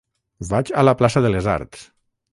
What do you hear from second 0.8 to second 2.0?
a la plaça de les Arts.